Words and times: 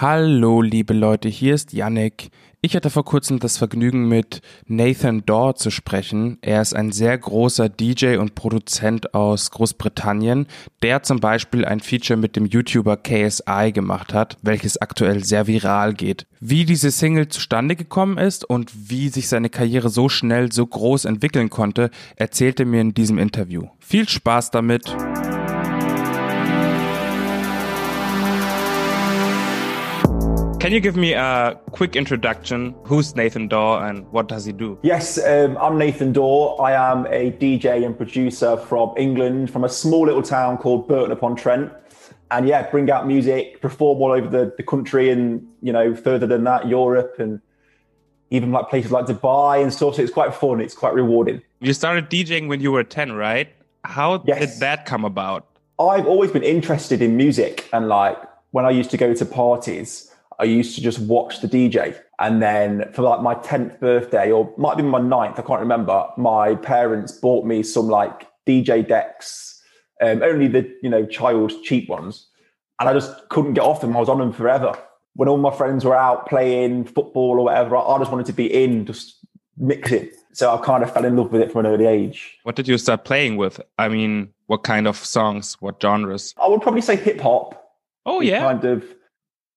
Hallo, 0.00 0.62
liebe 0.62 0.94
Leute, 0.94 1.28
hier 1.28 1.54
ist 1.54 1.74
Yannick. 1.74 2.30
Ich 2.62 2.74
hatte 2.74 2.88
vor 2.88 3.04
kurzem 3.04 3.38
das 3.38 3.58
Vergnügen, 3.58 4.08
mit 4.08 4.40
Nathan 4.66 5.26
Daw 5.26 5.52
zu 5.52 5.70
sprechen. 5.70 6.38
Er 6.40 6.62
ist 6.62 6.74
ein 6.74 6.90
sehr 6.90 7.18
großer 7.18 7.68
DJ 7.68 8.16
und 8.16 8.34
Produzent 8.34 9.12
aus 9.12 9.50
Großbritannien, 9.50 10.46
der 10.80 11.02
zum 11.02 11.20
Beispiel 11.20 11.66
ein 11.66 11.80
Feature 11.80 12.18
mit 12.18 12.34
dem 12.34 12.46
YouTuber 12.46 12.96
KSI 12.96 13.72
gemacht 13.74 14.14
hat, 14.14 14.38
welches 14.40 14.80
aktuell 14.80 15.22
sehr 15.22 15.46
viral 15.46 15.92
geht. 15.92 16.26
Wie 16.40 16.64
diese 16.64 16.90
Single 16.90 17.28
zustande 17.28 17.76
gekommen 17.76 18.16
ist 18.16 18.48
und 18.48 18.72
wie 18.88 19.10
sich 19.10 19.28
seine 19.28 19.50
Karriere 19.50 19.90
so 19.90 20.08
schnell 20.08 20.50
so 20.50 20.66
groß 20.66 21.04
entwickeln 21.04 21.50
konnte, 21.50 21.90
erzählte 22.16 22.64
mir 22.64 22.80
in 22.80 22.94
diesem 22.94 23.18
Interview. 23.18 23.66
Viel 23.80 24.08
Spaß 24.08 24.50
damit! 24.50 24.96
Can 30.70 30.76
you 30.76 30.80
give 30.80 30.94
me 30.94 31.14
a 31.14 31.58
quick 31.72 31.96
introduction? 31.96 32.76
Who's 32.84 33.16
Nathan 33.16 33.48
Dawe 33.48 33.88
and 33.88 34.06
what 34.12 34.28
does 34.28 34.44
he 34.44 34.52
do? 34.52 34.78
Yes, 34.84 35.18
um, 35.18 35.58
I'm 35.58 35.76
Nathan 35.76 36.12
Dawe. 36.12 36.54
I 36.62 36.92
am 36.92 37.06
a 37.06 37.32
DJ 37.32 37.84
and 37.84 37.96
producer 37.96 38.56
from 38.56 38.94
England, 38.96 39.50
from 39.50 39.64
a 39.64 39.68
small 39.68 40.06
little 40.06 40.22
town 40.22 40.58
called 40.58 40.86
Burton 40.86 41.10
upon 41.10 41.34
Trent. 41.34 41.72
And 42.30 42.46
yeah, 42.46 42.70
bring 42.70 42.88
out 42.88 43.08
music, 43.08 43.60
perform 43.60 44.00
all 44.00 44.12
over 44.12 44.28
the, 44.28 44.54
the 44.56 44.62
country 44.62 45.10
and, 45.10 45.44
you 45.60 45.72
know, 45.72 45.92
further 45.92 46.28
than 46.28 46.44
that, 46.44 46.68
Europe 46.68 47.16
and 47.18 47.40
even 48.30 48.52
like 48.52 48.70
places 48.70 48.92
like 48.92 49.06
Dubai 49.06 49.60
and 49.60 49.72
stuff. 49.74 49.96
So 49.96 50.02
it's 50.02 50.12
quite 50.12 50.32
fun. 50.32 50.60
It's 50.60 50.74
quite 50.74 50.94
rewarding. 50.94 51.42
You 51.58 51.72
started 51.72 52.08
DJing 52.08 52.46
when 52.46 52.60
you 52.60 52.70
were 52.70 52.84
10, 52.84 53.10
right? 53.10 53.52
How 53.82 54.22
yes. 54.24 54.38
did 54.38 54.60
that 54.60 54.86
come 54.86 55.04
about? 55.04 55.48
I've 55.80 56.06
always 56.06 56.30
been 56.30 56.44
interested 56.44 57.02
in 57.02 57.16
music 57.16 57.68
and 57.72 57.88
like 57.88 58.18
when 58.52 58.64
I 58.64 58.70
used 58.70 58.92
to 58.92 58.96
go 58.96 59.12
to 59.14 59.26
parties, 59.26 60.09
I 60.40 60.44
used 60.44 60.74
to 60.74 60.80
just 60.80 60.98
watch 61.00 61.42
the 61.42 61.48
DJ. 61.48 61.96
And 62.18 62.42
then 62.42 62.90
for 62.92 63.02
like 63.02 63.20
my 63.20 63.34
10th 63.34 63.78
birthday, 63.78 64.32
or 64.32 64.52
might 64.56 64.78
be 64.78 64.82
my 64.82 65.00
ninth, 65.00 65.38
I 65.38 65.42
can't 65.42 65.60
remember, 65.60 66.06
my 66.16 66.54
parents 66.54 67.12
bought 67.12 67.44
me 67.44 67.62
some 67.62 67.88
like 67.88 68.26
DJ 68.46 68.86
decks, 68.86 69.62
um, 70.00 70.22
only 70.22 70.48
the, 70.48 70.68
you 70.82 70.88
know, 70.88 71.04
child 71.04 71.52
cheap 71.62 71.90
ones. 71.90 72.26
And 72.78 72.88
I 72.88 72.94
just 72.94 73.28
couldn't 73.28 73.52
get 73.52 73.64
off 73.64 73.82
them. 73.82 73.94
I 73.94 74.00
was 74.00 74.08
on 74.08 74.18
them 74.18 74.32
forever. 74.32 74.76
When 75.14 75.28
all 75.28 75.36
my 75.36 75.54
friends 75.54 75.84
were 75.84 75.96
out 75.96 76.26
playing 76.26 76.86
football 76.86 77.38
or 77.38 77.44
whatever, 77.44 77.76
I 77.76 77.98
just 77.98 78.10
wanted 78.10 78.26
to 78.26 78.32
be 78.32 78.46
in, 78.46 78.86
just 78.86 79.18
mixing. 79.58 80.08
So 80.32 80.54
I 80.54 80.64
kind 80.64 80.82
of 80.82 80.90
fell 80.90 81.04
in 81.04 81.16
love 81.16 81.32
with 81.32 81.42
it 81.42 81.52
from 81.52 81.66
an 81.66 81.72
early 81.72 81.84
age. 81.84 82.38
What 82.44 82.56
did 82.56 82.66
you 82.66 82.78
start 82.78 83.04
playing 83.04 83.36
with? 83.36 83.60
I 83.78 83.88
mean, 83.88 84.32
what 84.46 84.62
kind 84.62 84.88
of 84.88 84.96
songs? 84.96 85.56
What 85.60 85.82
genres? 85.82 86.34
I 86.42 86.48
would 86.48 86.62
probably 86.62 86.80
say 86.80 86.96
hip 86.96 87.20
hop. 87.20 87.56
Oh 88.06 88.20
yeah, 88.20 88.40
kind 88.40 88.64
of 88.64 88.84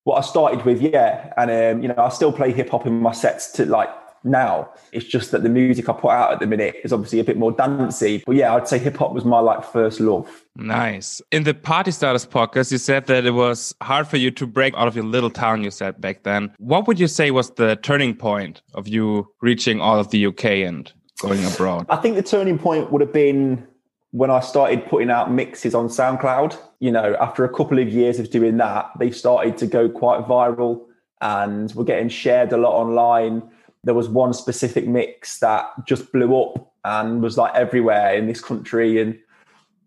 what 0.04 0.18
I 0.18 0.22
started 0.22 0.66
with, 0.66 0.82
yeah. 0.82 1.34
And 1.38 1.50
um, 1.52 1.82
you 1.82 1.88
know, 1.88 1.96
I 1.98 2.10
still 2.10 2.32
play 2.32 2.52
hip 2.52 2.70
hop 2.70 2.86
in 2.86 3.00
my 3.00 3.12
sets 3.12 3.52
to 3.54 3.66
like 3.66 3.90
now. 4.24 4.70
It's 4.92 5.06
just 5.06 5.32
that 5.32 5.44
the 5.44 5.50
music 5.50 5.90
I 5.90 5.94
put 5.94 6.12
out 6.12 6.34
at 6.34 6.40
the 6.40 6.48
minute 6.48 6.76
is 6.84 6.94
obviously 6.94 7.20
a 7.20 7.24
bit 7.24 7.38
more 7.38 7.52
dancey. 7.52 8.24
But 8.26 8.36
yeah, 8.36 8.56
I'd 8.56 8.68
say 8.68 8.80
hip 8.80 8.98
hop 8.98 9.14
was 9.14 9.26
my 9.26 9.40
like 9.40 9.64
first 9.64 10.00
love. 10.00 10.46
Nice. 10.56 11.22
In 11.32 11.44
the 11.44 11.54
Party 11.54 11.92
Starters 11.92 12.26
podcast, 12.26 12.72
you 12.72 12.78
said 12.78 13.08
that 13.08 13.26
it 13.26 13.32
was 13.32 13.74
hard 13.82 14.08
for 14.08 14.18
you 14.18 14.32
to 14.32 14.48
break 14.48 14.74
out 14.76 14.88
of 14.88 14.96
your 14.96 15.06
little 15.06 15.30
town. 15.30 15.64
You 15.64 15.72
said 15.72 16.00
back 16.00 16.24
then. 16.24 16.54
What 16.58 16.88
would 16.88 17.00
you 17.00 17.08
say 17.08 17.32
was 17.32 17.52
the 17.52 17.76
turning 17.78 18.16
point 18.16 18.62
of 18.74 18.88
you 18.88 19.32
reaching 19.42 19.82
all 19.82 20.00
of 20.00 20.10
the 20.10 20.26
UK 20.28 20.46
and 20.46 20.92
going 21.20 21.44
abroad? 21.46 21.86
I 21.90 21.98
think 21.98 22.16
the 22.16 22.24
turning 22.24 22.60
point 22.60 22.92
would 22.92 23.02
have 23.02 23.14
been 23.14 23.68
when 24.14 24.30
I 24.30 24.42
started 24.42 24.86
putting 24.86 25.10
out 25.10 25.32
mixes 25.32 25.74
on 25.74 25.88
SoundCloud, 25.88 26.56
you 26.80 26.92
know, 26.92 27.18
after 27.20 27.44
a 27.46 27.50
couple 27.50 27.80
of 27.80 27.90
years 27.90 28.20
of 28.20 28.30
doing 28.30 28.58
that, 28.58 28.92
they 29.00 29.10
started 29.10 29.58
to 29.58 29.66
go 29.66 29.90
quite 29.90 30.22
viral 30.26 30.86
and 31.22 31.74
were 31.74 31.84
getting 31.84 32.10
shared 32.10 32.54
a 32.54 32.58
lot 32.58 32.74
online. 32.80 33.42
There 33.84 33.96
was 33.96 34.08
one 34.08 34.34
specific 34.34 34.88
mix 34.88 35.40
that 35.40 35.68
just 35.88 36.12
blew 36.12 36.40
up 36.40 36.72
and 36.86 37.24
was 37.24 37.40
like 37.40 37.56
everywhere 37.56 38.14
in 38.14 38.28
this 38.28 38.40
country. 38.40 39.02
And, 39.02 39.18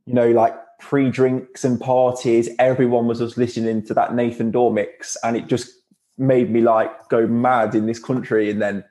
you 0.06 0.15
know, 0.15 0.33
like 0.33 0.56
pre 0.81 1.09
drinks 1.09 1.65
and 1.65 1.81
parties, 1.81 2.49
everyone 2.59 3.06
was 3.06 3.21
just 3.21 3.39
listening 3.39 3.84
to 3.84 3.95
that 3.95 4.17
Nathan 4.17 4.51
Dawe 4.51 4.71
mix. 4.71 5.17
And 5.22 5.37
it 5.37 5.47
just 5.47 5.71
made 6.19 6.51
me 6.51 6.62
like 6.62 6.91
go 7.11 7.28
mad 7.28 7.77
in 7.77 7.87
this 7.87 8.01
country 8.01 8.51
and 8.51 8.61
then 8.61 8.83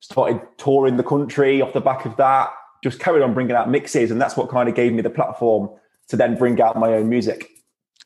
started 0.00 0.40
touring 0.56 0.96
the 0.96 1.02
country 1.02 1.60
off 1.60 1.74
the 1.74 1.80
back 1.82 2.06
of 2.06 2.16
that 2.16 2.48
just 2.82 2.98
carried 3.00 3.22
on 3.22 3.34
bringing 3.34 3.56
out 3.56 3.70
mixes, 3.70 4.10
and 4.10 4.20
that's 4.20 4.36
what 4.36 4.48
kind 4.48 4.68
of 4.68 4.74
gave 4.74 4.92
me 4.92 5.02
the 5.02 5.10
platform 5.10 5.70
to 6.08 6.16
then 6.16 6.36
bring 6.36 6.60
out 6.60 6.78
my 6.78 6.92
own 6.94 7.08
music. 7.08 7.50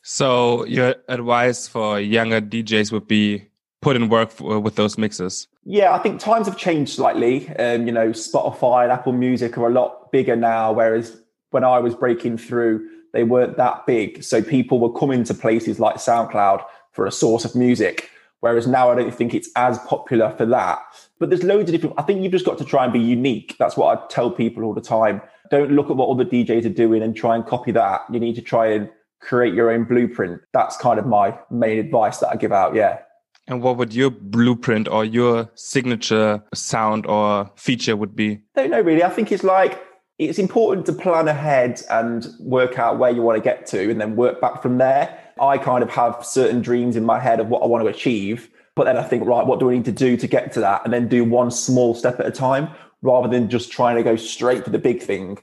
So 0.03 0.65
your 0.67 0.97
advice 1.09 1.69
for 1.69 2.01
younger 2.01 2.41
DJs 2.41 2.91
would 2.93 3.07
be 3.07 3.47
put 3.81 3.97
in 3.97 4.09
work 4.09 4.31
for, 4.31 4.59
with 4.59 4.77
those 4.77 4.99
mixes. 4.99 5.49
Yeah, 5.65 5.93
I 5.93 5.99
think 5.99 6.21
times 6.21 6.47
have 6.47 6.57
changed 6.57 6.93
slightly. 6.93 7.49
Um, 7.57 7.87
you 7.87 7.93
know, 7.93 8.11
Spotify 8.11 8.85
and 8.85 8.93
Apple 8.93 9.13
Music 9.13 9.57
are 9.59 9.69
a 9.69 9.73
lot 9.73 10.11
bigger 10.11 10.35
now, 10.35 10.73
whereas 10.73 11.21
when 11.51 11.65
I 11.65 11.79
was 11.79 11.95
breaking 11.95 12.39
through, 12.39 12.89
they 13.13 13.25
weren't 13.25 13.57
that 13.59 13.87
big. 13.87 14.25
So 14.25 14.43
people 14.43 14.81
were 14.81 14.93
coming 14.93 15.23
to 15.25 15.35
places 15.35 15.79
like 15.79 15.97
SoundCloud 15.97 16.65
for 16.93 17.07
a 17.07 17.13
source 17.13 17.45
of 17.45 17.55
music. 17.55 18.11
Whereas 18.43 18.67
now 18.67 18.91
I 18.91 18.97
don't 18.97 19.15
think 19.15 19.35
it's 19.35 19.49
as 19.55 19.79
popular 19.81 20.35
for 20.37 20.45
that. 20.47 20.81
But 21.21 21.31
there's 21.31 21.45
loads 21.45 21.71
of 21.71 21.75
different, 21.75 21.95
I 21.97 22.03
think 22.03 22.23
you've 22.23 22.33
just 22.33 22.45
got 22.45 22.59
to 22.59 22.65
try 22.65 22.83
and 22.83 22.93
be 22.93 22.99
unique. 22.99 23.55
That's 23.57 23.77
what 23.77 23.97
I 23.97 24.07
tell 24.09 24.33
people 24.33 24.65
all 24.65 24.75
the 24.75 24.81
time. 24.81 25.23
Don't 25.49 25.71
look 25.71 25.91
at 25.91 25.97
what 25.97 26.09
other 26.09 26.25
DJs 26.25 26.67
are 26.67 26.71
doing 26.71 27.03
and 27.03 27.15
try 27.15 27.37
and 27.37 27.47
copy 27.47 27.71
that. 27.71 28.01
You 28.11 28.19
need 28.19 28.35
to 28.35 28.43
try 28.43 28.67
and 28.73 28.91
create 29.21 29.55
your 29.55 29.71
own 29.71 29.85
blueprint. 29.85 30.41
That's 30.53 30.77
kind 30.77 30.99
of 30.99 31.07
my 31.07 31.39
main 31.53 31.79
advice 31.79 32.19
that 32.19 32.31
I 32.31 32.37
give 32.37 32.51
out. 32.51 32.75
Yeah. 32.75 32.99
And 33.47 33.63
what 33.63 33.77
would 33.77 33.95
your 33.95 34.11
blueprint 34.11 34.89
or 34.89 35.05
your 35.05 35.49
signature 35.55 36.43
sound 36.53 37.07
or 37.07 37.49
feature 37.55 37.95
would 37.95 38.17
be? 38.17 38.41
I 38.57 38.63
don't 38.63 38.71
know 38.73 38.81
really. 38.81 39.05
I 39.05 39.11
think 39.11 39.31
it's 39.31 39.45
like 39.45 39.81
it's 40.19 40.41
important 40.41 40.87
to 40.87 40.93
plan 40.93 41.29
ahead 41.29 41.81
and 41.91 42.27
work 42.41 42.77
out 42.81 42.99
where 42.99 43.13
you 43.13 43.23
want 43.23 43.37
to 43.37 43.43
get 43.43 43.67
to 43.67 43.89
and 43.89 44.01
then 44.01 44.17
work 44.17 44.41
back 44.41 44.63
from 44.63 44.79
there. 44.79 45.17
I 45.43 45.59
kind 45.59 45.83
of 45.83 45.91
have 45.91 46.25
certain 46.25 46.63
dreams 46.63 46.95
in 46.95 47.05
my 47.05 47.19
head 47.19 47.41
of 47.41 47.49
what 47.49 47.63
I 47.63 47.67
want 47.67 47.83
to 47.85 47.89
achieve. 47.89 48.49
But 48.75 48.85
then 48.85 48.97
I 48.97 49.03
think, 49.03 49.27
right, 49.27 49.45
what 49.45 49.59
do 49.59 49.71
I 49.71 49.75
need 49.75 49.85
to 49.87 49.93
do 49.93 50.17
to 50.17 50.27
get 50.27 50.53
to 50.53 50.61
that? 50.61 50.83
And 50.85 50.93
then 50.93 51.09
do 51.09 51.25
one 51.25 51.51
small 51.51 51.95
step 51.95 52.21
at 52.21 52.27
a 52.27 52.31
time 52.31 52.69
rather 53.03 53.29
than 53.29 53.51
just 53.51 53.71
trying 53.71 53.97
to 53.97 54.03
go 54.03 54.17
straight 54.17 54.65
for 54.65 54.71
the 54.71 54.79
big 54.79 55.03
thing, 55.03 55.39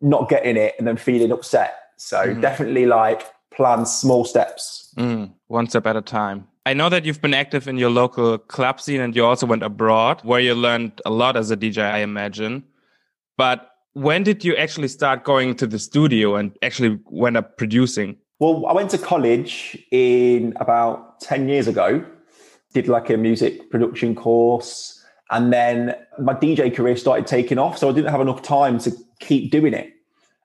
not 0.00 0.28
getting 0.28 0.56
it 0.56 0.74
and 0.78 0.88
then 0.88 0.96
feeling 0.96 1.30
upset. 1.30 1.76
So 1.98 2.16
mm. 2.16 2.40
definitely 2.40 2.86
like 2.86 3.22
plan 3.54 3.86
small 3.86 4.24
steps. 4.24 4.92
Mm, 4.96 5.32
one 5.46 5.68
step 5.68 5.86
at 5.86 5.94
a 5.94 6.02
time. 6.02 6.48
I 6.66 6.72
know 6.72 6.88
that 6.88 7.04
you've 7.04 7.20
been 7.20 7.34
active 7.34 7.68
in 7.68 7.76
your 7.76 7.90
local 7.90 8.38
club 8.38 8.80
scene 8.80 9.02
and 9.02 9.14
you 9.14 9.24
also 9.24 9.46
went 9.46 9.62
abroad 9.62 10.22
where 10.22 10.40
you 10.40 10.54
learned 10.54 11.02
a 11.04 11.10
lot 11.10 11.36
as 11.36 11.50
a 11.50 11.56
DJ, 11.56 11.82
I 11.82 11.98
imagine. 11.98 12.64
But 13.36 13.70
when 13.92 14.22
did 14.22 14.44
you 14.44 14.56
actually 14.56 14.88
start 14.88 15.24
going 15.24 15.54
to 15.56 15.66
the 15.66 15.78
studio 15.78 16.36
and 16.36 16.56
actually 16.62 16.98
went 17.04 17.36
up 17.36 17.58
producing? 17.58 18.16
Well, 18.40 18.66
I 18.66 18.72
went 18.72 18.90
to 18.90 18.98
college 18.98 19.78
in 19.90 20.54
about 20.56 21.20
10 21.20 21.48
years 21.48 21.68
ago, 21.68 22.04
did 22.72 22.88
like 22.88 23.08
a 23.10 23.16
music 23.16 23.70
production 23.70 24.14
course, 24.14 25.02
and 25.30 25.52
then 25.52 25.94
my 26.18 26.34
DJ 26.34 26.74
career 26.74 26.96
started 26.96 27.26
taking 27.26 27.58
off. 27.58 27.78
So 27.78 27.88
I 27.88 27.92
didn't 27.92 28.10
have 28.10 28.20
enough 28.20 28.42
time 28.42 28.78
to 28.80 28.92
keep 29.20 29.50
doing 29.50 29.72
it. 29.72 29.92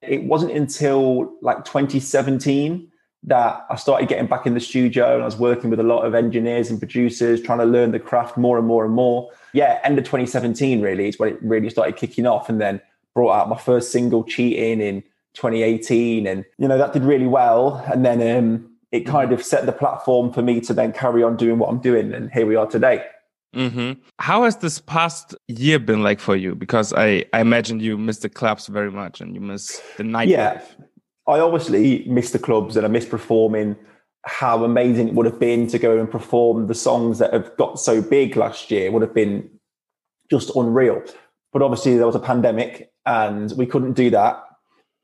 It 0.01 0.23
wasn't 0.23 0.51
until 0.51 1.33
like 1.41 1.65
2017 1.65 2.89
that 3.23 3.65
I 3.69 3.75
started 3.75 4.07
getting 4.07 4.27
back 4.27 4.45
in 4.45 4.53
the 4.53 4.61
studio 4.61 5.13
and 5.13 5.23
I 5.23 5.25
was 5.25 5.35
working 5.35 5.69
with 5.69 5.79
a 5.79 5.83
lot 5.83 6.05
of 6.05 6.15
engineers 6.15 6.69
and 6.69 6.79
producers, 6.79 7.41
trying 7.41 7.59
to 7.59 7.65
learn 7.65 7.91
the 7.91 7.99
craft 7.99 8.37
more 8.37 8.57
and 8.57 8.65
more 8.65 8.85
and 8.85 8.93
more. 8.93 9.29
Yeah, 9.51 9.79
end 9.83 9.97
of 9.97 10.05
2017 10.05 10.81
really 10.81 11.09
is 11.09 11.19
when 11.19 11.33
it 11.33 11.39
really 11.41 11.69
started 11.69 11.97
kicking 11.97 12.25
off. 12.25 12.47
And 12.47 12.61
then 12.61 12.79
brought 13.13 13.33
out 13.33 13.49
my 13.49 13.57
first 13.57 13.91
single, 13.91 14.23
Cheating, 14.23 14.79
in 14.79 15.03
2018 15.35 16.27
and 16.27 16.45
you 16.57 16.67
know 16.67 16.77
that 16.77 16.93
did 16.93 17.03
really 17.03 17.27
well. 17.27 17.83
And 17.91 18.05
then 18.05 18.21
um, 18.37 18.69
it 18.91 19.03
mm-hmm. 19.03 19.11
kind 19.11 19.31
of 19.31 19.43
set 19.43 19.65
the 19.65 19.71
platform 19.71 20.31
for 20.31 20.41
me 20.41 20.59
to 20.61 20.73
then 20.73 20.91
carry 20.91 21.23
on 21.23 21.37
doing 21.37 21.59
what 21.59 21.69
i'm 21.69 21.79
doing 21.79 22.13
and 22.13 22.31
here 22.31 22.45
we 22.45 22.55
are 22.55 22.67
today. 22.67 23.03
Mm-hmm. 23.55 23.99
how 24.19 24.43
has 24.43 24.57
this 24.57 24.79
past 24.79 25.33
year 25.47 25.79
been 25.79 26.03
like 26.03 26.19
for 26.19 26.35
you? 26.35 26.53
Because 26.53 26.93
i 26.93 27.25
i 27.33 27.41
imagine 27.41 27.79
you 27.79 27.97
miss 27.97 28.19
the 28.19 28.29
clubs 28.29 28.67
very 28.67 28.91
much 28.91 29.21
and 29.21 29.33
you 29.33 29.41
miss 29.41 29.81
the 29.97 30.03
night 30.03 30.27
yeah. 30.27 30.61
i 31.27 31.39
obviously 31.39 32.05
miss 32.07 32.31
the 32.31 32.39
clubs 32.39 32.77
and 32.77 32.85
i 32.85 32.89
miss 32.89 33.05
performing. 33.05 33.75
How 34.25 34.65
amazing 34.65 35.07
it 35.07 35.13
would 35.15 35.25
have 35.25 35.39
been 35.39 35.65
to 35.67 35.79
go 35.79 35.97
and 35.97 36.11
perform 36.11 36.67
the 36.67 36.75
songs 36.75 37.19
that 37.19 37.33
have 37.33 37.55
got 37.57 37.79
so 37.79 38.01
big 38.01 38.35
last 38.35 38.69
year 38.69 38.91
would 38.91 39.01
have 39.01 39.13
been 39.13 39.49
just 40.29 40.51
unreal. 40.55 41.01
But 41.53 41.61
obviously 41.61 41.95
there 41.95 42.05
was 42.05 42.15
a 42.15 42.19
pandemic 42.19 42.91
and 43.05 43.51
we 43.55 43.65
couldn't 43.65 43.93
do 43.93 44.09
that 44.09 44.43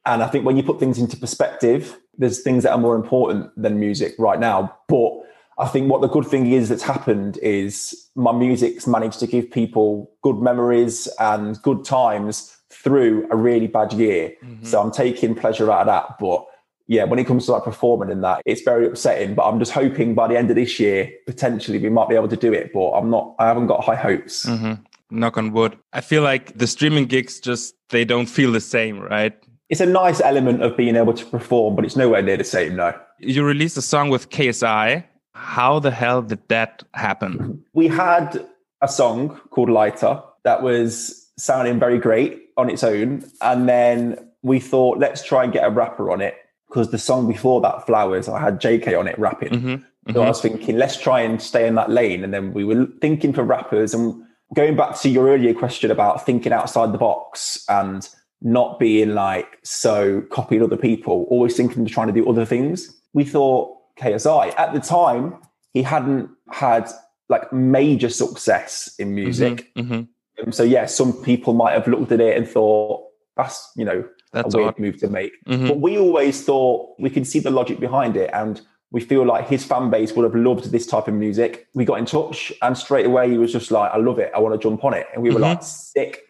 and 0.06 0.24
I 0.24 0.28
think 0.28 0.46
when 0.46 0.58
you 0.58 0.64
put 0.64 0.80
things 0.80 1.00
into 1.00 1.18
perspective, 1.18 1.98
there's 2.18 2.42
things 2.42 2.64
that 2.64 2.72
are 2.72 2.78
more 2.78 2.96
important 2.96 3.52
than 3.62 3.80
music 3.80 4.16
right 4.18 4.40
now. 4.40 4.76
But 4.88 5.12
I 5.58 5.68
think 5.68 5.90
what 5.90 6.02
the 6.02 6.08
good 6.08 6.26
thing 6.26 6.52
is 6.52 6.70
that's 6.70 6.84
happened 6.84 7.38
is 7.42 8.10
my 8.16 8.32
music's 8.32 8.88
managed 8.88 9.20
to 9.20 9.28
give 9.28 9.50
people 9.50 10.12
good 10.22 10.38
memories 10.38 11.08
and 11.20 11.62
good 11.62 11.86
times 11.86 12.58
through 12.70 13.28
a 13.32 13.36
really 13.36 13.68
bad 13.68 13.94
year. 13.94 14.34
Mm-hmm. 14.44 14.66
So 14.66 14.82
I'm 14.82 14.92
taking 14.92 15.34
pleasure 15.34 15.72
out 15.72 15.82
of 15.82 15.88
that. 15.88 16.20
But 16.20 16.46
yeah, 16.88 17.06
when 17.06 17.20
it 17.20 17.26
comes 17.26 17.46
to 17.46 17.54
like 17.54 17.64
performing 17.64 18.12
in 18.12 18.22
that, 18.22 18.42
it's 18.46 18.62
very 18.62 18.86
upsetting. 18.86 19.34
But 19.34 19.48
I'm 19.48 19.60
just 19.60 19.72
hoping 19.72 20.14
by 20.14 20.28
the 20.28 20.38
end 20.38 20.50
of 20.50 20.56
this 20.56 20.80
year, 20.80 21.12
potentially 21.26 21.80
we 21.80 21.90
might 21.90 22.10
be 22.10 22.16
able 22.16 22.28
to 22.28 22.38
do 22.38 22.54
it. 22.54 22.72
But 22.74 22.92
I'm 22.92 23.10
not. 23.10 23.36
I 23.40 23.48
haven't 23.48 23.68
got 23.68 23.84
high 23.84 23.96
hopes. 23.96 24.46
Mm-hmm. 24.46 24.74
Knock 25.18 25.38
on 25.38 25.52
wood. 25.52 25.78
I 25.94 26.02
feel 26.02 26.22
like 26.22 26.58
the 26.58 26.68
streaming 26.68 27.06
gigs 27.06 27.40
just 27.40 27.76
they 27.90 28.06
don't 28.06 28.26
feel 28.26 28.52
the 28.52 28.60
same, 28.62 29.00
right? 29.00 29.34
It's 29.70 29.82
a 29.82 29.86
nice 29.86 30.22
element 30.22 30.62
of 30.62 30.78
being 30.78 30.96
able 30.96 31.14
to 31.14 31.26
perform, 31.26 31.76
but 31.76 31.86
it's 31.86 31.96
nowhere 31.96 32.22
near 32.22 32.38
the 32.38 32.44
same. 32.44 32.76
No. 32.76 32.94
You 33.20 33.44
released 33.44 33.78
a 33.78 33.82
song 33.82 34.10
with 34.10 34.30
KSI. 34.30 35.04
How 35.34 35.80
the 35.80 35.92
hell 35.92 36.22
did 36.22 36.48
that 36.50 36.84
happen? 36.94 37.64
We 37.74 37.88
had 37.88 38.46
a 38.82 38.88
song 38.88 39.40
called 39.50 39.70
Lighter 39.70 40.22
that 40.44 40.62
was 40.62 41.30
sounding 41.38 41.80
very 41.80 41.98
great 41.98 42.50
on 42.58 42.70
its 42.70 42.84
own, 42.84 43.30
and 43.42 43.68
then 43.68 44.18
we 44.44 44.60
thought 44.60 45.00
let's 45.00 45.24
try 45.24 45.44
and 45.44 45.52
get 45.52 45.66
a 45.66 45.70
rapper 45.70 46.12
on 46.12 46.22
it 46.22 46.36
because 46.68 46.92
the 46.92 46.98
song 46.98 47.28
before 47.28 47.62
that, 47.62 47.86
Flowers, 47.86 48.28
I 48.30 48.40
had 48.40 48.62
Jaykae 48.62 48.98
on 48.98 49.08
it 49.08 49.18
rapping. 49.18 49.50
Mm-hmm, 49.50 49.68
mm-hmm. 49.68 50.14
So 50.14 50.22
I 50.22 50.28
was 50.28 50.42
thinking, 50.42 50.78
let's 50.78 51.00
try 51.00 51.22
and 51.22 51.42
stay 51.42 51.68
in 51.68 51.76
that 51.76 51.90
lane. 51.90 52.24
And 52.24 52.34
then 52.34 52.54
we 52.54 52.64
were 52.64 52.88
thinking 53.02 53.34
for 53.34 53.44
rappers 53.44 53.94
and 53.94 54.24
going 54.54 54.76
back 54.76 55.00
to 55.00 55.10
your 55.10 55.30
earlier 55.30 55.54
question 55.54 55.90
about 55.90 56.26
thinking 56.26 56.52
outside 56.52 56.92
the 56.92 56.98
box 56.98 57.64
and 57.70 58.08
not 58.46 58.80
being 58.80 59.16
like 59.16 59.58
so 59.64 60.22
copying 60.30 60.62
other 60.62 60.78
people, 60.78 61.26
always 61.30 61.58
thinking 61.58 61.84
to 61.84 61.92
trying 61.92 62.08
to 62.08 62.14
do 62.14 62.30
other 62.30 62.46
things. 62.46 62.96
We 63.14 63.26
thought 63.26 63.76
KSI 64.00 64.58
at 64.58 64.72
the 64.72 64.80
time, 64.80 65.36
he 65.74 65.82
hadn't 65.82 66.30
had 66.52 66.88
like 67.28 67.52
major 67.52 68.08
success 68.08 68.94
in 69.00 69.16
music. 69.16 69.74
Mm-hmm, 69.76 69.94
mm-hmm. 69.94 70.52
so 70.52 70.62
yeah, 70.62 70.86
some 70.86 71.12
people 71.24 71.56
might 71.56 71.74
have 71.74 71.88
looked 71.88 72.12
at 72.12 72.22
it 72.22 72.38
and 72.38 72.48
thought, 72.48 73.04
that's, 73.36 73.72
you 73.76 73.84
know, 73.84 74.06
that's 74.32 74.54
a 74.54 74.58
weird 74.58 74.70
odd. 74.70 74.80
move 74.80 74.98
to 75.00 75.10
make. 75.10 75.32
Mm-hmm. 75.48 75.68
But 75.68 75.80
we 75.80 75.98
always 75.98 76.44
thought 76.44 76.96
we 77.00 77.10
could 77.10 77.26
see 77.26 77.40
the 77.40 77.50
logic 77.50 77.80
behind 77.80 78.16
it. 78.16 78.30
And 78.32 78.62
we 78.92 79.02
feel 79.02 79.26
like 79.26 79.48
his 79.48 79.66
fan 79.66 79.90
base 79.90 80.14
would 80.14 80.24
have 80.24 80.36
loved 80.36 80.72
this 80.72 80.86
type 80.86 81.08
of 81.08 81.16
music. 81.16 81.68
We 81.74 81.84
got 81.84 81.98
in 81.98 82.06
touch 82.06 82.54
and 82.62 82.78
straight 82.78 83.08
away 83.08 83.32
he 83.32 83.40
was 83.40 83.52
just 83.52 83.72
like, 83.72 83.92
I 83.92 83.98
love 83.98 84.20
it. 84.20 84.32
I 84.36 84.40
want 84.40 84.54
to 84.54 84.64
jump 84.64 84.84
on 84.84 84.94
it. 84.94 85.08
And 85.16 85.24
we 85.24 85.30
were 85.30 85.36
mm-hmm. 85.36 85.44
like, 85.46 85.64
sick. 85.64 86.22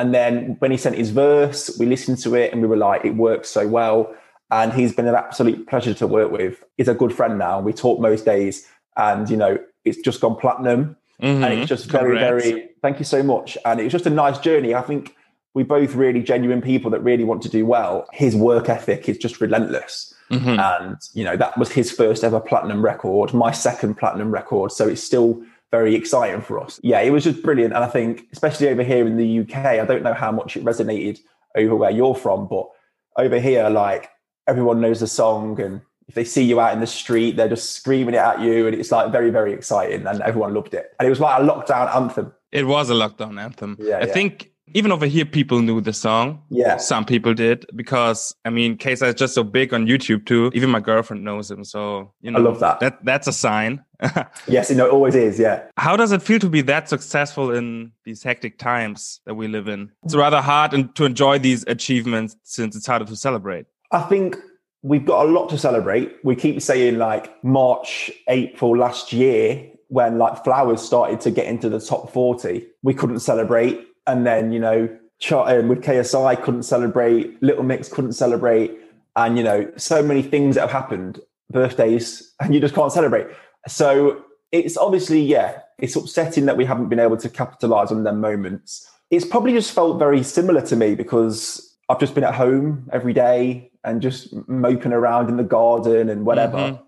And 0.00 0.14
then 0.14 0.56
when 0.60 0.70
he 0.70 0.78
sent 0.78 0.96
his 0.96 1.10
verse, 1.10 1.76
we 1.78 1.84
listened 1.84 2.16
to 2.20 2.34
it 2.34 2.54
and 2.54 2.62
we 2.62 2.68
were 2.68 2.78
like, 2.78 3.04
it 3.04 3.16
works 3.16 3.50
so 3.50 3.68
well. 3.68 4.14
And 4.50 4.72
he's 4.72 4.94
been 4.94 5.06
an 5.06 5.14
absolute 5.14 5.68
pleasure 5.68 5.92
to 5.92 6.06
work 6.06 6.32
with. 6.32 6.64
He's 6.78 6.88
a 6.88 6.94
good 6.94 7.12
friend 7.12 7.38
now. 7.38 7.60
We 7.60 7.74
talk 7.74 8.00
most 8.00 8.24
days 8.24 8.66
and, 8.96 9.28
you 9.28 9.36
know, 9.36 9.58
it's 9.84 9.98
just 9.98 10.22
gone 10.22 10.36
platinum. 10.36 10.96
Mm-hmm. 11.20 11.44
And 11.44 11.52
it's 11.52 11.68
just 11.68 11.84
very, 11.90 12.16
Congrats. 12.16 12.44
very, 12.44 12.70
thank 12.80 12.98
you 12.98 13.04
so 13.04 13.22
much. 13.22 13.58
And 13.66 13.78
it 13.78 13.84
was 13.84 13.92
just 13.92 14.06
a 14.06 14.10
nice 14.10 14.38
journey. 14.38 14.74
I 14.74 14.80
think 14.80 15.14
we 15.52 15.64
both 15.64 15.94
really 15.94 16.22
genuine 16.22 16.62
people 16.62 16.90
that 16.92 17.00
really 17.00 17.24
want 17.24 17.42
to 17.42 17.50
do 17.50 17.66
well. 17.66 18.06
His 18.14 18.34
work 18.34 18.70
ethic 18.70 19.06
is 19.06 19.18
just 19.18 19.38
relentless. 19.38 20.14
Mm-hmm. 20.30 20.58
And, 20.60 20.96
you 21.12 21.24
know, 21.24 21.36
that 21.36 21.58
was 21.58 21.72
his 21.72 21.92
first 21.92 22.24
ever 22.24 22.40
platinum 22.40 22.82
record, 22.82 23.34
my 23.34 23.50
second 23.50 23.98
platinum 23.98 24.30
record. 24.30 24.72
So 24.72 24.88
it's 24.88 25.02
still 25.02 25.42
very 25.70 25.94
exciting 25.94 26.40
for 26.40 26.60
us. 26.60 26.80
Yeah, 26.82 27.00
it 27.00 27.10
was 27.10 27.24
just 27.24 27.42
brilliant. 27.42 27.74
And 27.74 27.84
I 27.84 27.88
think, 27.88 28.28
especially 28.32 28.68
over 28.68 28.82
here 28.82 29.06
in 29.06 29.16
the 29.16 29.40
UK, 29.40 29.56
I 29.56 29.84
don't 29.84 30.02
know 30.02 30.14
how 30.14 30.32
much 30.32 30.56
it 30.56 30.64
resonated 30.64 31.20
over 31.56 31.76
where 31.76 31.90
you're 31.90 32.14
from, 32.14 32.48
but 32.48 32.68
over 33.16 33.38
here, 33.38 33.68
like 33.70 34.10
everyone 34.46 34.80
knows 34.80 35.00
the 35.00 35.06
song 35.06 35.60
and 35.60 35.80
if 36.08 36.16
they 36.16 36.24
see 36.24 36.42
you 36.42 36.58
out 36.58 36.72
in 36.72 36.80
the 36.80 36.88
street, 36.88 37.36
they're 37.36 37.48
just 37.48 37.70
screaming 37.70 38.14
it 38.14 38.18
at 38.18 38.40
you. 38.40 38.66
And 38.66 38.74
it's 38.74 38.90
like 38.90 39.12
very, 39.12 39.30
very 39.30 39.52
exciting. 39.52 40.04
And 40.08 40.20
everyone 40.22 40.54
loved 40.54 40.74
it. 40.74 40.92
And 40.98 41.06
it 41.06 41.08
was 41.08 41.20
like 41.20 41.40
a 41.40 41.44
lockdown 41.44 41.94
anthem. 41.94 42.32
It 42.50 42.66
was 42.66 42.90
a 42.90 42.94
lockdown 42.94 43.40
anthem. 43.40 43.76
Yeah, 43.78 43.98
I 43.98 44.06
yeah. 44.06 44.12
think 44.12 44.50
even 44.74 44.92
over 44.92 45.06
here, 45.06 45.24
people 45.24 45.60
knew 45.60 45.80
the 45.80 45.92
song. 45.92 46.42
Yeah. 46.50 46.76
Some 46.76 47.04
people 47.04 47.34
did 47.34 47.66
because, 47.74 48.34
I 48.44 48.50
mean, 48.50 48.76
KSI 48.76 49.08
is 49.08 49.14
just 49.14 49.34
so 49.34 49.42
big 49.42 49.74
on 49.74 49.86
YouTube 49.86 50.26
too. 50.26 50.50
Even 50.54 50.70
my 50.70 50.80
girlfriend 50.80 51.24
knows 51.24 51.50
him. 51.50 51.64
So, 51.64 52.12
you 52.20 52.30
know, 52.30 52.38
I 52.38 52.42
love 52.42 52.60
that. 52.60 52.80
that 52.80 53.04
that's 53.04 53.26
a 53.26 53.32
sign. 53.32 53.84
yes, 54.48 54.70
you 54.70 54.76
know, 54.76 54.86
it 54.86 54.92
always 54.92 55.14
is. 55.14 55.38
Yeah. 55.38 55.62
How 55.76 55.96
does 55.96 56.12
it 56.12 56.22
feel 56.22 56.38
to 56.38 56.48
be 56.48 56.62
that 56.62 56.88
successful 56.88 57.50
in 57.50 57.92
these 58.04 58.22
hectic 58.22 58.58
times 58.58 59.20
that 59.26 59.34
we 59.34 59.48
live 59.48 59.68
in? 59.68 59.90
It's 60.04 60.14
rather 60.14 60.40
hard 60.40 60.72
and 60.72 60.94
to 60.96 61.04
enjoy 61.04 61.38
these 61.38 61.64
achievements 61.66 62.36
since 62.44 62.76
it's 62.76 62.86
harder 62.86 63.04
to 63.04 63.16
celebrate. 63.16 63.66
I 63.92 64.00
think 64.02 64.36
we've 64.82 65.04
got 65.04 65.26
a 65.26 65.28
lot 65.28 65.48
to 65.50 65.58
celebrate. 65.58 66.14
We 66.24 66.36
keep 66.36 66.62
saying 66.62 66.98
like 66.98 67.42
March, 67.44 68.10
April 68.28 68.76
last 68.76 69.12
year, 69.12 69.70
when 69.88 70.18
like 70.18 70.44
flowers 70.44 70.80
started 70.80 71.20
to 71.20 71.30
get 71.30 71.46
into 71.46 71.68
the 71.68 71.80
top 71.80 72.12
40, 72.12 72.64
we 72.82 72.94
couldn't 72.94 73.20
celebrate 73.20 73.86
and 74.10 74.26
then, 74.26 74.52
you 74.52 74.60
know, 74.60 74.88
um, 75.32 75.68
with 75.68 75.82
KSI 75.82 76.42
couldn't 76.42 76.64
celebrate, 76.64 77.42
Little 77.42 77.62
Mix 77.62 77.88
couldn't 77.88 78.12
celebrate. 78.12 78.72
And, 79.16 79.36
you 79.36 79.44
know, 79.44 79.70
so 79.76 80.02
many 80.02 80.22
things 80.22 80.54
that 80.54 80.62
have 80.62 80.70
happened, 80.70 81.20
birthdays, 81.50 82.32
and 82.40 82.54
you 82.54 82.60
just 82.60 82.74
can't 82.74 82.92
celebrate. 82.92 83.26
So 83.68 84.24
it's 84.52 84.76
obviously, 84.76 85.20
yeah, 85.20 85.60
it's 85.78 85.96
upsetting 85.96 86.46
that 86.46 86.56
we 86.56 86.64
haven't 86.64 86.88
been 86.88 87.00
able 87.00 87.16
to 87.18 87.28
capitalize 87.28 87.90
on 87.92 88.04
their 88.04 88.14
moments. 88.14 88.88
It's 89.10 89.24
probably 89.24 89.52
just 89.52 89.72
felt 89.72 89.98
very 89.98 90.22
similar 90.22 90.62
to 90.62 90.76
me 90.76 90.94
because 90.94 91.76
I've 91.88 91.98
just 91.98 92.14
been 92.14 92.24
at 92.24 92.34
home 92.34 92.88
every 92.92 93.12
day 93.12 93.70
and 93.84 94.00
just 94.00 94.32
moping 94.48 94.92
around 94.92 95.28
in 95.28 95.36
the 95.36 95.44
garden 95.44 96.08
and 96.08 96.24
whatever. 96.24 96.58
Mm-hmm. 96.58 96.82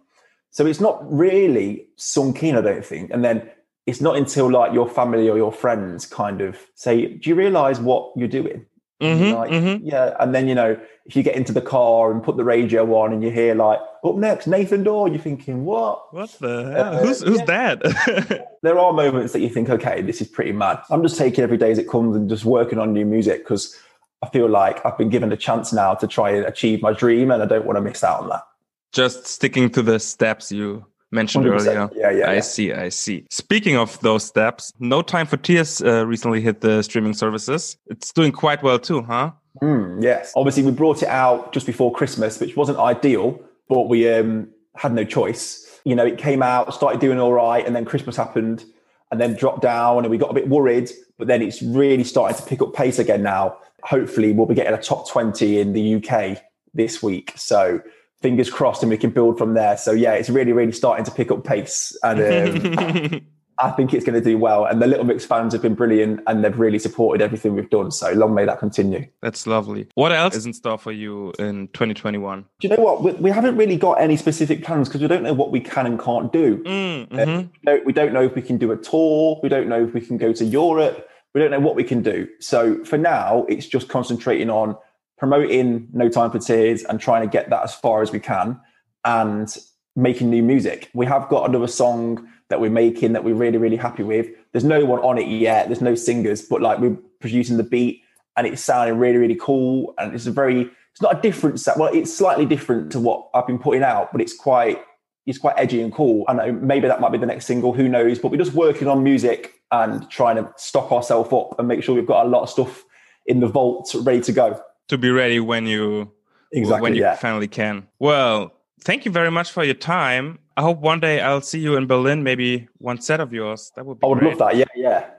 So 0.51 0.67
it's 0.67 0.81
not 0.81 1.01
really 1.11 1.87
sunk 1.97 2.43
in, 2.43 2.57
I 2.57 2.61
don't 2.61 2.85
think. 2.85 3.11
And 3.11 3.25
then 3.25 3.51
it's 3.87 4.01
not 4.01 4.17
until 4.17 4.51
like 4.51 4.73
your 4.73 4.89
family 4.89 5.29
or 5.29 5.37
your 5.37 5.53
friends 5.53 6.07
kind 6.07 6.41
of 6.41 6.59
say, 6.75 7.07
"Do 7.07 7.31
you 7.31 7.35
realize 7.35 7.81
what 7.81 8.13
you're 8.17 8.29
doing?" 8.29 8.67
Mm-hmm, 9.01 9.37
like, 9.37 9.51
mm-hmm. 9.51 9.85
yeah, 9.85 10.15
and 10.21 10.33
then 10.33 10.47
you 10.47 10.55
know 10.55 10.79
if 11.07 11.17
you 11.17 11.25
get 11.25 11.35
into 11.35 11.53
the 11.53 11.61
car 11.61 12.13
and 12.13 12.23
put 12.23 12.37
the 12.37 12.45
radio 12.45 12.85
on 12.95 13.13
and 13.13 13.23
you 13.23 13.31
hear 13.31 13.55
like 13.57 13.81
up 14.05 14.15
next 14.15 14.47
Nathan 14.47 14.85
Dawe, 14.85 15.07
you're 15.07 15.19
thinking, 15.19 15.65
"What? 15.65 16.15
What 16.15 16.31
the 16.41 16.73
hell? 16.73 16.95
Uh, 16.95 16.99
who's 16.99 17.23
who's 17.23 17.41
yeah. 17.41 17.75
that?" 17.75 18.49
there 18.63 18.79
are 18.79 18.93
moments 18.93 19.33
that 19.33 19.41
you 19.41 19.49
think, 19.49 19.69
"Okay, 19.69 20.03
this 20.03 20.21
is 20.21 20.29
pretty 20.29 20.53
mad." 20.53 20.81
I'm 20.91 21.03
just 21.03 21.19
taking 21.19 21.43
every 21.43 21.57
day 21.57 21.73
as 21.73 21.79
it 21.79 21.89
comes 21.89 22.15
and 22.15 22.29
just 22.29 22.45
working 22.45 22.79
on 22.79 22.93
new 22.93 23.05
music 23.05 23.43
because 23.43 23.77
I 24.23 24.29
feel 24.29 24.49
like 24.49 24.85
I've 24.87 24.97
been 24.97 25.09
given 25.09 25.33
a 25.33 25.37
chance 25.37 25.73
now 25.73 25.95
to 25.95 26.07
try 26.07 26.31
and 26.31 26.47
achieve 26.47 26.81
my 26.81 26.93
dream, 26.93 27.33
and 27.33 27.43
I 27.43 27.47
don't 27.47 27.67
want 27.67 27.79
to 27.79 27.83
miss 27.83 28.05
out 28.05 28.21
on 28.21 28.29
that. 28.29 28.47
Just 28.93 29.27
sticking 29.27 29.71
to 29.71 29.83
the 29.83 29.99
steps 29.99 30.53
you 30.53 30.87
mentioned 31.13 31.45
100%. 31.45 31.55
earlier. 31.55 31.91
Yeah, 31.95 32.11
yeah. 32.11 32.31
I 32.31 32.35
yeah. 32.35 32.41
see. 32.41 32.73
I 32.73 32.89
see. 32.89 33.27
Speaking 33.31 33.77
of 33.77 34.01
those 34.01 34.25
steps, 34.25 34.73
No 34.81 35.03
Time 35.03 35.27
for 35.27 35.37
Tears 35.37 35.81
uh, 35.83 36.07
recently 36.07 36.41
hit 36.41 36.61
the 36.61 36.83
streaming 36.83 37.15
services. 37.15 37.77
It's 37.87 38.13
doing 38.13 38.33
quite 38.33 38.63
well 38.63 38.79
too, 38.79 39.03
huh? 39.03 39.33
Mm, 39.61 40.03
yes. 40.03 40.33
Obviously, 40.35 40.63
we 40.63 40.71
brought 40.71 41.03
it 41.03 41.09
out 41.09 41.53
just 41.53 41.67
before 41.67 41.93
Christmas, 41.93 42.41
which 42.41 42.57
wasn't 42.57 42.79
ideal, 42.79 43.39
but 43.69 43.89
we 43.89 44.09
um, 44.09 44.49
had 44.77 44.95
no 44.95 45.05
choice. 45.05 45.81
You 45.85 45.95
know, 45.95 46.07
it 46.07 46.17
came 46.17 46.43
out, 46.43 46.73
started 46.73 47.01
doing 47.01 47.21
all 47.21 47.33
right, 47.33 47.65
and 47.67 47.77
then 47.77 47.85
Christmas 47.85 48.17
happened, 48.17 48.65
and 49.11 49.21
then 49.21 49.35
dropped 49.35 49.63
down, 49.63 49.99
and 50.05 50.11
we 50.11 50.17
got 50.17 50.31
a 50.31 50.35
bit 50.35 50.49
worried. 50.49 50.91
But 51.19 51.29
then 51.29 51.43
it's 51.43 51.61
really 51.63 52.05
starting 52.05 52.37
to 52.37 52.43
pick 52.45 52.63
up 52.63 52.73
pace 52.73 52.99
again 52.99 53.23
now. 53.23 53.59
Hopefully, 53.83 54.33
we'll 54.33 54.47
be 54.47 54.55
getting 54.55 54.73
a 54.73 54.81
top 54.81 55.11
20 55.11 55.61
in 55.61 55.73
the 55.75 55.97
UK 55.97 56.43
this 56.73 57.03
week. 57.03 57.35
So 57.37 57.83
fingers 58.23 58.51
crossed 58.51 58.83
and 58.83 58.91
we 58.91 58.97
can 58.97 59.11
build 59.11 59.37
from 59.37 59.55
there. 59.55 59.77
So 59.77 59.93
yeah, 59.93 60.13
it's 60.13 60.31
really, 60.31 60.53
really 60.53 60.73
starting 60.73 61.05
to 61.05 61.11
pick 61.11 61.31
up 61.31 61.45
pace. 61.45 61.97
And 62.03 62.21
um, 62.21 63.21
I 63.59 63.71
think 63.71 63.93
it's 63.93 64.05
going 64.05 64.21
to 64.21 64.25
do 64.25 64.39
well. 64.39 64.65
And 64.65 64.81
the 64.81 64.87
Little 64.87 65.05
Mix 65.05 65.25
fans 65.25 65.53
have 65.53 65.63
been 65.63 65.75
brilliant 65.75 66.21
and 66.27 66.45
they've 66.45 66.59
really 66.59 66.79
supported 66.79 67.23
everything 67.23 67.55
we've 67.55 67.71
done. 67.71 67.91
So 67.91 68.13
long 68.13 68.35
may 68.35 68.45
that 68.45 68.59
continue. 68.59 69.07
That's 69.21 69.47
lovely. 69.47 69.89
What 69.95 70.13
else 70.13 70.35
is 70.35 70.47
in 70.47 70.53
store 70.53 70.79
for 70.79 70.93
you 70.93 71.33
in 71.39 71.69
2021? 71.69 72.45
Do 72.61 72.69
you 72.69 72.77
know 72.77 72.83
what? 72.83 73.03
We, 73.03 73.13
we 73.13 73.31
haven't 73.31 73.57
really 73.57 73.77
got 73.77 74.01
any 74.01 74.17
specific 74.17 74.65
plans 74.65 74.89
because 74.89 75.01
we 75.01 75.09
don't 75.09 75.23
know 75.23 75.35
what 75.35 75.51
we 75.51 75.61
can 75.61 75.87
and 75.87 76.01
can't 76.01 76.33
do. 76.33 76.59
Mm, 76.65 77.09
mm-hmm. 77.09 77.69
uh, 77.69 77.77
we 77.85 77.93
don't 77.93 78.13
know 78.13 78.23
if 78.23 78.35
we 78.35 78.43
can 78.43 78.59
do 78.59 78.73
a 78.73 78.77
tour. 78.77 79.39
We 79.43 79.49
don't 79.49 79.69
know 79.69 79.85
if 79.85 79.93
we 79.93 80.01
can 80.01 80.17
go 80.17 80.33
to 80.33 80.45
Europe. 80.45 81.09
We 81.35 81.41
don't 81.41 81.51
know 81.51 81.61
what 81.61 81.77
we 81.77 81.85
can 81.85 82.03
do. 82.03 82.29
So 82.41 82.85
for 82.85 82.99
now, 82.99 83.47
it's 83.49 83.67
just 83.67 83.89
concentrating 83.89 84.51
on 84.51 84.77
promoting 85.23 85.87
No 85.93 86.09
Time 86.09 86.33
for 86.33 86.41
Tears 86.41 86.83
and 86.83 86.99
trying 86.99 87.23
to 87.23 87.29
get 87.29 87.49
that 87.51 87.63
as 87.63 87.73
far 87.73 88.03
as 88.03 88.11
we 88.11 88.19
can 88.19 88.61
and 89.05 89.57
making 89.95 90.31
new 90.31 90.43
music. 90.43 90.91
We 90.95 91.07
have 91.07 91.29
got 91.29 91.49
another 91.49 91.69
song 91.69 92.29
that 92.49 92.61
we're 92.61 92.73
making 92.73 93.13
that 93.13 93.23
we're 93.23 93.37
really, 93.37 93.57
really 93.57 93.77
happy 93.77 94.03
with. 94.03 94.27
There's 94.51 94.65
no 94.65 94.85
one 94.85 94.99
on 94.99 95.19
it 95.19 95.29
yet, 95.29 95.69
there's 95.69 95.81
no 95.81 95.95
singers, 95.95 96.43
but 96.43 96.61
like 96.61 96.81
we're 96.81 96.97
producing 97.21 97.57
the 97.57 97.63
beat 97.63 98.03
and 98.37 98.49
it's 98.49 98.63
sounding 98.63 98.99
really, 98.99 99.17
really 99.17 99.37
cool. 99.37 99.95
And 99.97 100.13
it's 100.13 100.27
a 100.27 100.33
very, 100.33 100.63
it's 100.91 101.01
not 101.01 101.17
a 101.17 101.21
different 101.21 101.61
set. 101.61 101.79
Well, 101.79 101.95
it's 101.95 102.13
slightly 102.13 102.45
different 102.45 102.91
to 102.91 102.99
what 102.99 103.31
I've 103.33 103.47
been 103.47 103.61
putting 103.61 103.85
out, 103.85 104.11
but 104.11 104.21
it's 104.21 104.35
quite, 104.35 104.83
it's 105.27 105.39
quite 105.39 105.55
edgy 105.57 105.83
and 105.83 105.93
cool. 105.93 106.25
And 106.27 106.41
uh, 106.41 106.47
maybe 106.47 106.89
that 106.89 107.01
might 107.01 107.13
be 107.13 107.19
the 107.19 107.27
next 107.27 107.47
single, 107.47 107.73
who 107.73 107.89
knows? 107.89 108.19
But 108.19 108.33
we're 108.33 108.39
just 108.39 108.55
working 108.55 108.89
on 108.89 109.05
music 109.05 109.53
and 109.71 110.11
trying 110.11 110.35
to 110.35 110.53
stock 110.57 110.91
ourselves 110.91 111.33
up 111.33 111.61
and 111.61 111.69
make 111.69 111.85
sure 111.85 111.95
we've 111.95 112.09
got 112.09 112.27
a 112.27 112.29
lot 112.29 112.43
of 112.43 112.51
stuff 112.51 112.85
in 113.27 113.39
the 113.39 113.47
vault 113.47 113.95
ready 114.03 114.21
to 114.21 114.33
go 114.33 114.61
to 114.93 114.99
be 114.99 115.11
ready 115.11 115.41
when 115.41 115.67
you 115.67 116.13
exactly 116.53 116.83
when 116.83 116.95
you 116.95 117.01
yeah. 117.01 117.17
finally 117.17 117.49
can. 117.49 117.89
Well, 117.99 118.53
thank 118.83 119.05
you 119.05 119.11
very 119.11 119.31
much 119.31 119.51
for 119.51 119.65
your 119.65 119.75
time. 119.75 120.39
I 120.57 120.61
hope 120.63 120.81
one 120.81 121.01
day 121.01 121.21
I'll 121.21 121.41
see 121.41 121.59
you 121.59 121.77
in 121.77 121.87
Berlin. 121.87 122.23
Maybe 122.23 122.69
one 122.79 123.01
set 123.01 123.21
of 123.21 123.33
yours. 123.33 123.73
That 123.75 123.87
would 123.87 123.99
be. 123.99 124.07
I 124.07 124.09
would 124.09 124.19
great. 124.19 124.39
love 124.39 124.39
that. 124.39 124.57
Yeah, 124.57 124.65
yeah, 124.77 125.11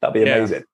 that'd 0.00 0.14
be 0.14 0.20
yeah. 0.20 0.36
amazing. 0.36 0.64